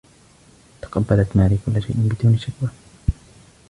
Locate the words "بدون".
1.95-2.37